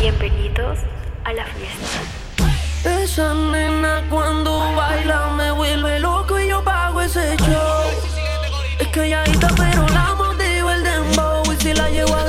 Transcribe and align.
Bienvenidos 0.00 0.78
a 1.24 1.32
la 1.32 1.44
fiesta. 1.46 3.00
Esa 3.02 3.34
nena 3.34 4.04
cuando 4.08 4.60
baila 4.76 5.30
me 5.36 5.50
vuelve 5.50 5.98
loco 5.98 6.38
y 6.38 6.48
yo 6.48 6.62
pago 6.62 7.00
ese 7.00 7.36
show. 7.38 7.82
Es 8.78 8.86
que 8.88 9.08
ya 9.08 9.24
está 9.24 9.48
pero 9.56 9.88
la 9.88 10.14
motivo 10.14 10.70
el 10.70 10.84
dembow 10.84 11.42
y 11.52 11.56
si 11.62 11.74
la 11.74 11.90
llevo 11.90 12.14
a 12.14 12.24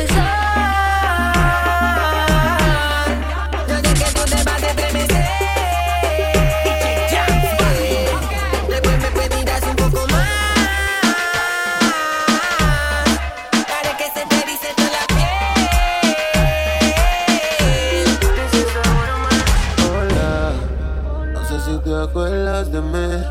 acuerdas 22.04 22.72
de 22.72 22.82
mí. 22.82 23.23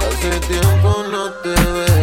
Hace 0.00 0.40
tiempo 0.40 1.04
no 1.10 1.30
te 1.42 1.48
veo. 1.48 1.95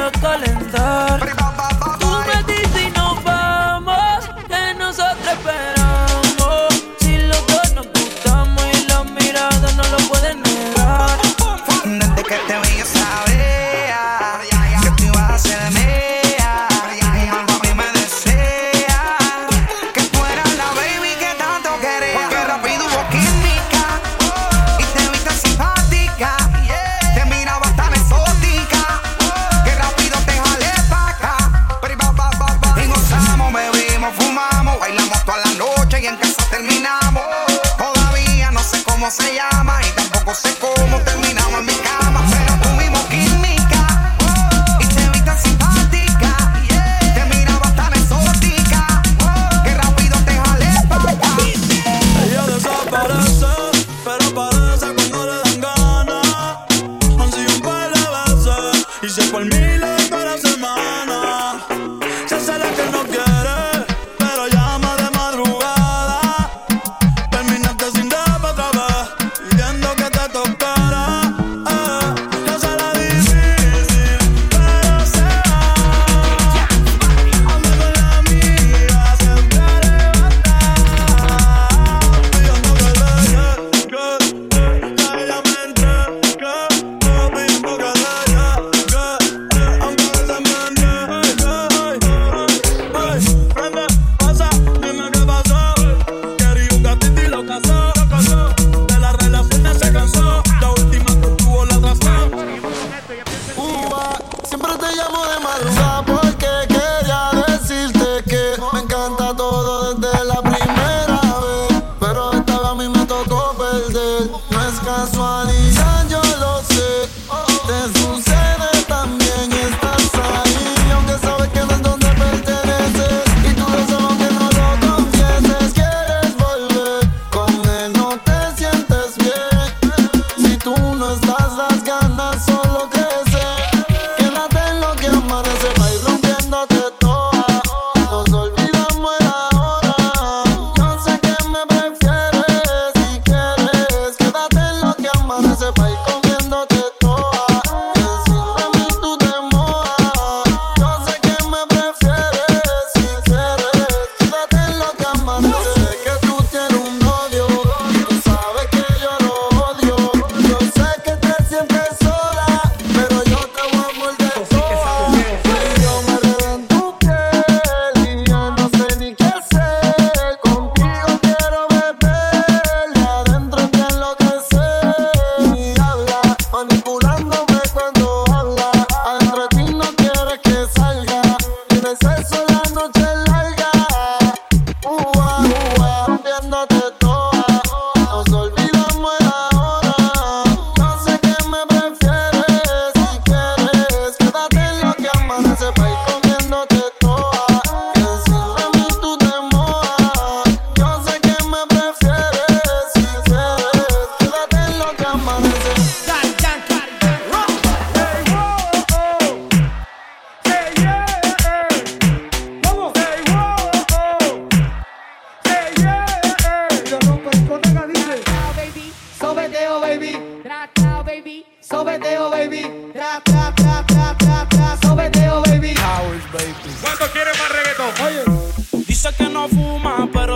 quiero 0.00 0.10
calentar. 0.12 1.39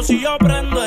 Si 0.04 0.20
yo 0.20 0.36
prendo, 0.38 0.83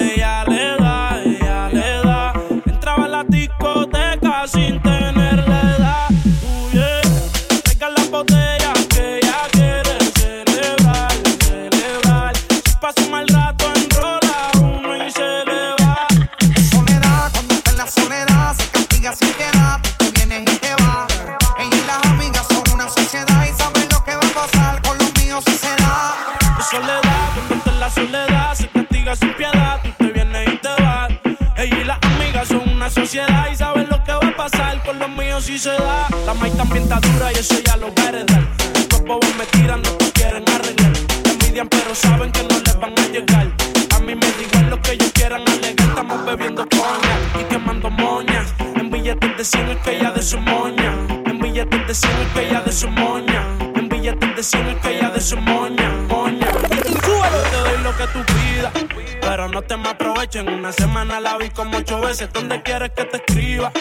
envidian, 41.57 41.67
pero 41.69 41.95
saben 41.95 42.31
que 42.31 42.43
no 42.43 42.59
les 42.59 42.79
van 42.79 42.93
a 42.97 43.07
llegar. 43.07 43.47
A 43.95 43.99
mí 43.99 44.15
me 44.15 44.27
da 44.51 44.61
lo 44.69 44.81
que 44.81 44.91
ellos 44.93 45.11
quieran 45.13 45.41
alegar. 45.41 45.89
Estamos 45.89 46.25
bebiendo 46.25 46.67
coña 46.69 47.41
y 47.41 47.43
quemando 47.45 47.89
moñas. 47.89 48.53
En 48.75 48.89
billetes 48.89 49.37
de 49.37 49.43
100 49.43 49.69
es 49.69 49.77
que 49.77 49.97
ella 49.97 50.11
de 50.11 50.21
su 50.21 50.39
moña. 50.39 50.93
En 51.25 51.39
billetes 51.39 51.87
de 51.87 51.93
100 51.93 52.11
es 52.11 52.33
que 52.33 52.47
ella 52.47 52.61
de 52.61 52.71
su 52.71 52.89
moña. 52.89 53.43
En 53.75 53.89
billetes 53.89 54.35
de 54.35 54.43
100 54.43 54.67
es 54.67 54.75
que 54.81 54.97
ella 54.97 55.09
de 55.09 55.21
su 55.21 55.37
moña. 55.37 55.89
Moña. 56.07 56.47
Te 56.47 57.57
doy 57.57 57.83
lo 57.83 57.95
que 57.97 58.07
tú 58.07 58.19
pidas. 58.25 58.73
Pero 59.21 59.47
no 59.49 59.61
te 59.61 59.77
me 59.77 59.89
aprovechen. 59.89 60.49
Una 60.49 60.71
semana 60.71 61.19
la 61.19 61.37
vi 61.37 61.49
como 61.49 61.77
ocho 61.77 61.99
veces. 62.01 62.29
¿Dónde 62.31 62.61
quieres 62.61 62.91
que 62.95 63.05
te 63.05 63.17
escriba? 63.17 63.71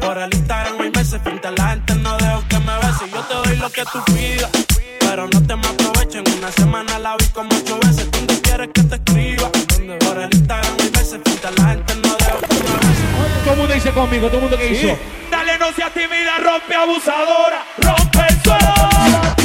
Por 0.00 0.18
el 0.18 0.32
Instagram 0.32 0.80
hay 0.80 0.90
meses. 0.90 1.20
Frente 1.22 1.48
a 1.48 1.50
la 1.52 1.68
gente 1.70 1.94
no 1.96 2.16
dejo 2.16 2.44
que 2.48 2.58
me 2.60 2.76
beses. 2.76 3.10
Yo 3.12 3.20
te 3.22 3.34
doy 3.34 3.56
lo 3.56 3.70
que 3.70 3.84
tú 3.84 4.02
pidas. 4.06 4.50
Pero 5.00 5.28
no 5.28 5.46
te 5.46 5.56
me 5.56 5.75
aprovechen. 6.06 6.38
Una 6.38 6.52
semana 6.52 6.98
la 6.98 7.16
vi 7.16 7.26
como 7.26 7.48
ocho 7.56 7.78
veces. 7.80 8.10
¿Dónde 8.10 8.40
quieres 8.40 8.68
que 8.72 8.82
te 8.82 8.94
escriba? 8.96 9.50
Por 9.50 10.18
el 10.18 10.30
Instagram 10.32 10.72
hay 10.80 10.90
meses. 10.90 11.20
Frente 11.24 11.46
a 11.46 11.50
la 11.50 11.68
gente 11.70 11.94
no 11.96 12.16
dejo 12.16 12.40
que 12.40 12.54
me 12.54 12.60
beses. 12.60 13.44
Todo 13.44 13.52
el 13.52 13.58
mundo 13.58 13.74
dice 13.74 13.90
conmigo, 13.90 14.26
todo 14.26 14.36
el 14.36 14.42
mundo 14.42 14.58
que 14.58 14.72
hizo. 14.72 14.98
Dale, 15.30 15.58
no 15.58 15.72
seas 15.72 15.92
tímida, 15.92 16.38
rompe 16.38 16.74
abusadora, 16.74 17.64
rompe 17.78 18.18
el 18.28 18.42
suelo. 18.42 19.35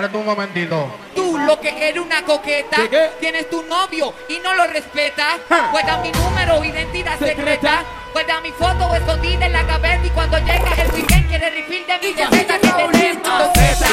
Espérate 0.00 0.16
un 0.16 0.24
momentito. 0.26 0.86
Tú 1.14 1.36
lo 1.38 1.60
que 1.60 1.88
eres 1.88 2.00
una 2.02 2.22
coqueta, 2.24 2.76
¿Qué, 2.76 2.88
qué? 2.88 3.10
tienes 3.20 3.50
tu 3.50 3.62
novio 3.64 4.14
y 4.28 4.38
no 4.38 4.54
lo 4.54 4.66
respetas. 4.66 5.40
Ja. 5.48 5.68
Guarda 5.70 5.98
mi 5.98 6.10
número, 6.12 6.64
identidad 6.64 7.18
Secreta. 7.18 7.36
secreta. 7.36 7.84
Guarda 8.12 8.40
mi 8.40 8.50
foto 8.52 8.94
escondida 8.94 9.44
en 9.46 9.52
la 9.52 9.66
cabeza 9.66 10.06
y 10.06 10.10
cuando 10.10 10.38
llega 10.38 10.74
el 10.82 10.90
weekend 10.92 11.28
quiere 11.28 11.50
refill 11.50 11.86
de 11.86 11.98
mi 11.98 12.12
receta 12.14 12.58
que 12.58 12.66
te 12.68 12.70
coqueta, 12.72 13.30
coqueta, 13.38 13.88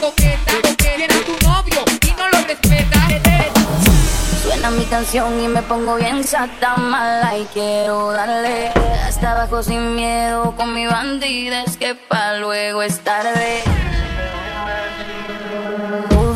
coqueta. 0.52 0.94
Tienes 0.94 1.24
tu 1.24 1.32
novio 1.48 1.84
y 2.06 2.10
no 2.18 2.28
lo 2.28 2.38
respetas. 2.46 3.00
Suena 4.42 4.70
mi 4.70 4.84
canción 4.84 5.42
y 5.42 5.48
me 5.48 5.62
pongo 5.62 5.96
bien 5.96 6.22
sata 6.22 6.76
mala 6.76 7.36
y 7.38 7.44
quiero 7.54 8.12
darle 8.12 8.68
hasta 9.06 9.32
abajo 9.32 9.62
sin 9.62 9.94
miedo 9.96 10.54
con 10.56 10.74
mi 10.74 10.86
bandida 10.86 11.62
es 11.62 11.76
que 11.78 11.94
pa' 11.94 12.34
luego 12.34 12.82
es 12.82 13.00
tarde. 13.00 13.62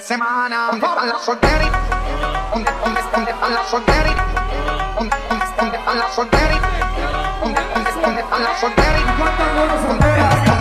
Semana. 0.00 0.70
¿Dónde 0.70 0.86
están 0.86 1.08
las 1.08 1.22
solteras? 1.22 1.70
¿Dónde, 2.52 2.70
dónde, 2.84 3.00
dónde 3.12 3.30
están 3.30 3.54
las 3.54 3.68
solteras? 3.68 4.16
¿Dónde, 4.96 5.16
dónde, 5.28 5.46
dónde 5.56 5.78
están 5.78 5.98
las 5.98 6.14
solteras? 6.14 6.62
¿Dónde, 7.40 7.60
dónde, 7.74 8.22
dónde 9.88 10.16
las. 10.18 10.59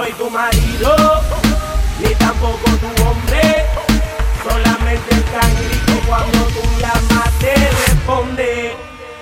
Soy 0.00 0.12
tu 0.12 0.30
marido, 0.30 0.96
ni 2.02 2.14
tampoco 2.14 2.70
tu 2.80 3.02
hombre. 3.04 3.66
Solamente 4.42 5.14
el 5.14 5.24
cangrito 5.24 5.92
cuando 6.06 6.38
tú 6.54 6.62
llamas 6.80 7.30
te 7.38 7.54
responde. 7.54 8.76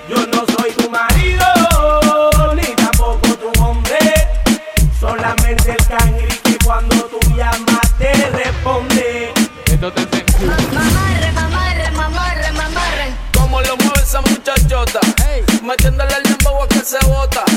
Yo 0.08 0.18
no 0.28 0.44
soy 0.56 0.70
tu 0.72 0.88
marido, 0.88 1.44
ni 2.54 2.68
tampoco 2.76 3.28
tu 3.42 3.62
hombre. 3.62 3.98
Solamente 5.00 5.72
el 5.72 5.86
cangrito 5.86 6.64
cuando 6.64 6.96
tú 7.06 7.18
llamas 7.36 7.88
te 7.98 8.12
responde. 8.30 9.32
Esto 9.66 9.92
te 9.92 10.06
Mamarre, 10.46 11.32
mamarre, 11.32 11.90
mamarre, 11.90 12.52
mamarre. 12.52 13.06
Como 13.36 13.60
lo 13.62 13.76
mueve 13.78 14.00
esa 14.00 14.20
muchachota, 14.20 15.00
metiéndole 15.60 16.14
el 16.18 16.22
dembow 16.22 16.62
a 16.62 16.68
que 16.68 16.80
se 16.84 17.04
bota. 17.06 17.47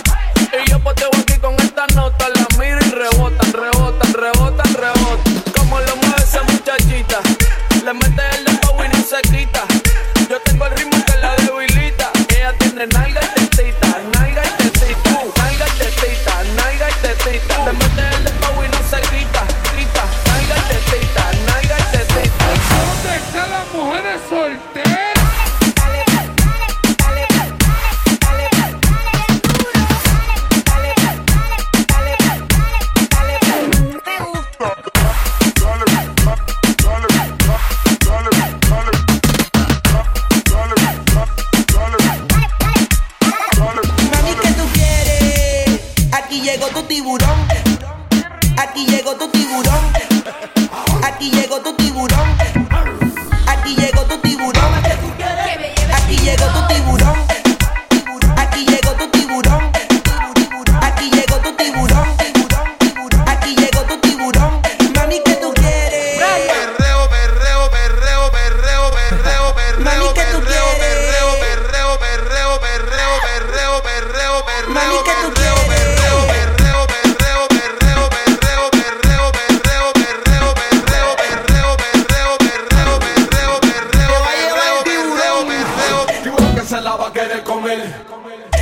Se 86.82 86.86
la 86.86 86.96
va 86.96 87.08
a 87.10 87.14
querer 87.14 87.44
comer. 87.44 87.94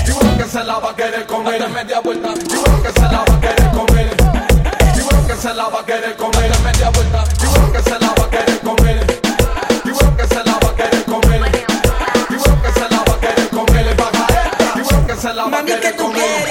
Tiburón 0.06 0.38
que 0.38 0.44
se 0.44 0.64
la 0.66 0.78
va 0.80 0.90
a 0.90 0.96
querer 0.96 1.26
comer. 1.26 1.62
Dame 1.62 1.74
media 1.74 2.02
vuelta. 2.02 2.34
Tiburón 2.34 2.84
que 2.84 2.92
se 2.92 3.02
la 3.02 3.24
va 3.24 3.34
a 3.34 3.40
querer 3.40 3.72
comer. 3.72 4.18
Tiburón 4.94 5.28
que 5.28 5.36
se 5.36 5.54
la 5.54 5.70
va 5.70 5.80
a 5.80 5.86
querer 5.86 6.18
comer. 6.18 6.52
Dame 6.52 6.64
media 6.66 6.90
vuelta. 6.90 7.24
Tiburón 7.40 7.72
que 7.72 7.82
se 7.82 7.98
la 7.98 8.08
va 8.10 8.26
a 8.26 8.30
querer 8.30 8.60
comer. 8.60 9.22
Tiburón 9.84 10.18
que 10.18 10.28
se 10.28 10.44
la 10.44 10.52
va 10.52 10.70
a 10.70 10.76
querer 10.76 11.06
comer. 11.06 11.52
Tiburón 12.28 12.62
que 12.62 12.72
se 12.74 12.90
la 12.90 12.98
va 13.08 13.14
a 13.14 13.20
querer 13.22 13.50
comer. 13.50 13.96
Baja 13.96 14.28
esta. 14.28 14.74
Tiburón 14.74 15.08
que 15.08 15.16
se 15.16 15.34
la 15.34 15.46
va 15.46 15.60
a 15.60 15.64
querer 15.64 15.96
comer. 15.96 16.50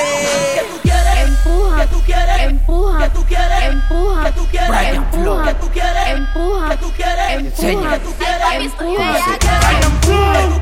Empuja, 1.21 1.87
tú 1.87 2.03
quieres, 2.03 2.41
empuja, 2.49 3.03
que 3.03 3.11
tú 3.11 3.25
quieres, 3.27 3.63
empuja, 3.65 4.25
que 4.25 4.33
tú 4.33 4.33
quieres, 4.33 4.33
empuja, 4.33 4.33
que 4.33 4.33
tú 4.33 4.47
quieres, 4.49 4.95
empuja, 4.97 5.45
que 5.45 5.55
tú 5.55 5.71
quieres, 5.71 6.09
empuja, 6.09 6.69
que 6.71 6.77
tú 6.77 6.93
quieres, 6.97 7.31
empuja, 7.31 7.91
que 7.91 7.99
tú 7.99 8.15
quieres, 8.17 8.55
empuja, 8.57 9.11
que 9.13 9.33
tú 9.33 9.39
quieres, 9.39 9.85
empuja, 9.85 10.58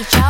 each 0.00 0.14
other. 0.14 0.29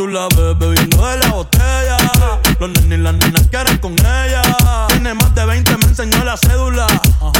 Tú 0.00 0.08
la 0.08 0.28
ves 0.28 0.58
bebiendo 0.58 1.06
de 1.06 1.18
la 1.18 1.28
botella. 1.28 1.98
Los 2.58 2.70
nenes 2.70 2.98
y 2.98 3.02
las 3.02 3.12
nenas 3.12 3.46
quieren 3.50 3.76
con 3.76 3.92
ella. 3.92 4.40
Tiene 4.88 5.12
más 5.12 5.34
de 5.34 5.44
20, 5.44 5.76
me 5.76 5.84
enseñó 5.84 6.24
la 6.24 6.38
cédula. 6.38 6.86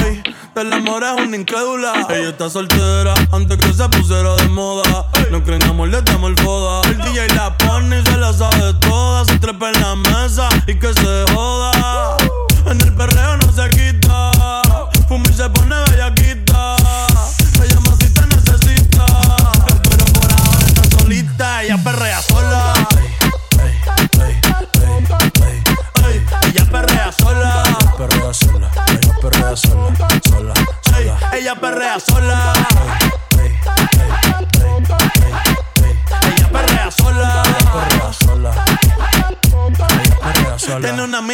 Ey, 0.05 0.23
del 0.55 0.71
amor 0.71 1.02
es 1.02 1.26
una 1.26 1.38
incrédula. 1.38 2.07
Ella 2.11 2.29
está 2.29 2.50
soltera 2.50 3.14
antes 3.33 3.57
que 3.57 3.73
se 3.73 3.88
pusiera 3.88 4.37
de 4.37 4.49
moda. 4.50 5.07
No 5.31 5.43
creen 5.43 5.62
amor, 5.62 5.88
le 5.88 6.02
damos 6.02 6.33
el 6.33 6.45
foda. 6.45 6.87
El 6.90 6.99
DJ 6.99 7.29
la 7.35 7.57
pone 7.57 7.99
y 7.99 8.05
se 8.05 8.17
la 8.19 8.31
sabe 8.31 8.75
toda. 8.75 9.25
Se 9.25 9.38
trepa 9.38 9.71
en 9.71 9.81
la 9.81 9.97
mesa 9.97 10.47
y 10.67 10.79
que 10.79 10.93
se 10.93 11.25
joda. 11.33 12.19
En 12.67 12.79
el 12.79 12.93
perreo 12.93 13.38
no 13.38 13.50
se 13.55 13.71
quita. 13.71 14.33
Fuma 15.09 15.25
y 15.31 15.33
se 15.33 15.49
pone 15.49 15.76
bellaquita. 15.88 16.76
Se 17.57 17.69
llama 17.69 17.97
si 17.99 18.11
te 18.11 18.21
necesita. 18.26 19.07
Pero 19.88 20.05
por 20.12 20.31
ahora 20.31 20.67
está 20.67 20.99
solita. 20.99 21.62
Ella 21.62 21.79
perrea 21.83 22.21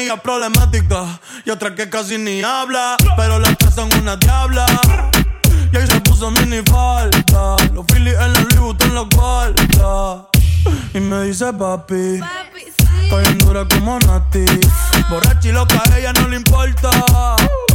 amiga 0.06 0.22
problemática 0.22 1.18
y 1.44 1.50
otra 1.50 1.74
que 1.74 1.90
casi 1.90 2.16
ni 2.16 2.42
habla. 2.42 2.96
Pero 3.16 3.38
las 3.40 3.56
tres 3.58 3.74
son 3.74 3.88
una 4.00 4.16
diabla. 4.16 4.66
Y 5.72 5.76
ahí 5.76 5.86
se 5.86 6.00
puso 6.00 6.30
mini 6.30 6.62
falta. 6.70 7.56
Los 7.72 7.84
Phillies 7.86 8.14
en 8.14 8.32
la 8.32 8.40
Louis 8.40 8.58
Vuitton 8.58 8.94
los 8.94 9.08
guarda. 9.08 10.28
Y 10.94 11.00
me 11.00 11.24
dice 11.24 11.52
papi. 11.52 12.20
Estoy 13.02 13.24
en 13.24 13.38
dura 13.38 13.66
como 13.66 13.98
Nati. 14.00 14.44
Borracha 15.10 15.48
y 15.48 15.52
loca, 15.52 15.82
a 15.90 15.98
ella 15.98 16.12
no 16.12 16.28
le 16.28 16.36
importa. 16.36 16.90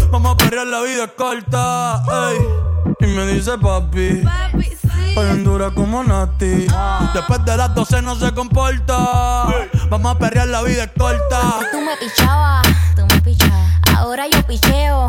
Vamos 0.10 0.34
a 0.34 0.38
perrear, 0.38 0.68
la 0.68 0.82
vida 0.82 1.06
es 1.06 1.12
corta. 1.18 2.04
ey. 2.30 3.08
Y 3.08 3.08
me 3.08 3.26
dice 3.28 3.58
papi. 3.58 4.24
Estoy 4.24 4.91
Bien 5.16 5.44
dura 5.44 5.72
como 5.72 6.04
Nati. 6.04 6.68
Después 7.14 7.44
de 7.46 7.58
las 7.58 7.76
12 7.76 8.02
no 8.02 8.16
se 8.16 8.32
comporta. 8.34 9.46
Vamos 9.90 10.16
a 10.16 10.18
perrear, 10.18 10.48
la 10.48 10.62
vida 10.62 10.84
es. 10.84 10.92
Antes 11.02 11.72
tú 11.72 11.82
me 11.82 11.98
pichabas, 11.98 12.68
tú 12.96 13.06
me 13.06 13.22
pichabas. 13.22 13.72
Ahora 13.96 14.28
yo 14.28 14.42
picheo. 14.48 15.08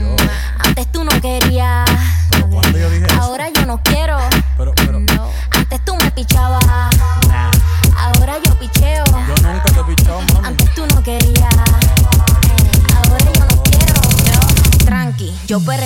Mm, 0.00 0.66
antes 0.66 0.90
tú 0.92 1.04
no 1.04 1.10
querías. 1.20 1.88
Ahora 3.20 3.48
eso. 3.48 3.60
yo 3.60 3.66
no 3.66 3.80
quiero. 3.82 4.18
Pero, 4.56 4.72
pero. 4.74 5.00
No. 5.00 5.30
Antes 5.50 5.84
tú 5.84 5.94
me 5.96 6.10
pichabas. 6.10 6.64
Ahora 7.96 8.34
yo 8.44 8.58
picheo. 8.58 9.04
Yo 9.04 9.48
nunca 9.48 9.64
te 9.64 9.84
pichaba, 9.84 10.20
mami. 10.32 10.46
Antes 10.48 10.74
tú 10.74 10.86
no 10.86 11.02
querías. 11.02 11.54
Ahora 12.96 13.24
yo 13.34 13.40
no 13.40 13.62
quiero. 13.62 14.00
Tranqui, 14.84 15.36
yo 15.46 15.60
perreo 15.60 15.83